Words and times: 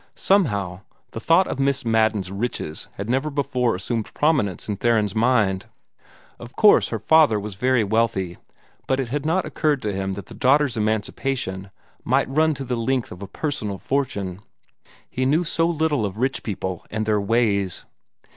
Somehow, 0.15 0.81
the 1.11 1.19
thought 1.19 1.45
of 1.45 1.59
Miss 1.59 1.85
Madden's 1.85 2.31
riches 2.31 2.87
had 2.93 3.07
never 3.07 3.29
before 3.29 3.75
assumed 3.75 4.11
prominence 4.15 4.67
in 4.67 4.77
Theron's 4.77 5.13
mind. 5.13 5.67
Of 6.39 6.55
course 6.55 6.89
her 6.89 6.97
father 6.97 7.39
was 7.39 7.53
very 7.53 7.83
wealthy, 7.83 8.39
but 8.87 8.99
it 8.99 9.09
had 9.09 9.27
not 9.27 9.45
occurred 9.45 9.79
to 9.83 9.93
him 9.93 10.13
that 10.15 10.25
the 10.25 10.33
daughter's 10.33 10.75
emancipation 10.75 11.69
might 12.03 12.27
run 12.27 12.55
to 12.55 12.63
the 12.63 12.75
length 12.77 13.11
of 13.11 13.21
a 13.21 13.27
personal 13.27 13.77
fortune. 13.77 14.41
He 15.07 15.27
knew 15.27 15.43
so 15.43 15.67
little 15.67 16.03
of 16.03 16.17
rich 16.17 16.41
people 16.41 16.83
and 16.89 17.05
their 17.05 17.21
ways! 17.21 17.85